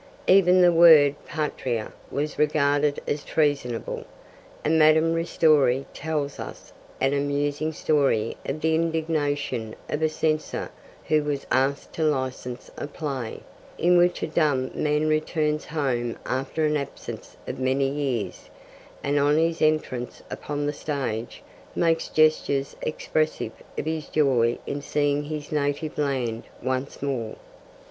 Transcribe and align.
Even 0.25 0.61
the 0.63 0.71
word 0.71 1.13
patria 1.27 1.91
was 2.09 2.39
regarded 2.39 2.99
as 3.07 3.23
treasonable, 3.23 4.03
and 4.65 4.79
Madame 4.79 5.13
Ristori 5.13 5.85
tells 5.93 6.39
us 6.39 6.73
an 6.99 7.13
amusing 7.13 7.71
story 7.71 8.35
of 8.43 8.61
the 8.61 8.73
indignation 8.73 9.75
of 9.89 10.01
a 10.01 10.09
censor 10.09 10.71
who 11.07 11.23
was 11.23 11.45
asked 11.51 11.93
to 11.93 12.03
license 12.03 12.71
a 12.79 12.87
play, 12.87 13.41
in 13.77 13.95
which 13.95 14.23
a 14.23 14.27
dumb 14.27 14.71
man 14.73 15.07
returns 15.07 15.65
home 15.65 16.17
after 16.25 16.65
an 16.65 16.77
absence 16.77 17.37
of 17.45 17.59
many 17.59 17.87
years, 17.87 18.49
and 19.03 19.19
on 19.19 19.37
his 19.37 19.61
entrance 19.61 20.23
upon 20.31 20.65
the 20.65 20.73
stage 20.73 21.43
makes 21.75 22.07
gestures 22.07 22.75
expressive 22.81 23.51
of 23.77 23.85
his 23.85 24.07
joy 24.09 24.57
in 24.65 24.81
seeing 24.81 25.25
his 25.25 25.51
native 25.51 25.95
land 25.99 26.41
once 26.63 27.03
more. 27.03 27.35